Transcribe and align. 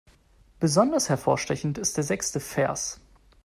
Besonders 0.59 1.09
hervorstechend 1.09 1.77
ist 1.77 1.95
der 1.95 2.03
sechste 2.03 2.39
Vers. 2.39 2.99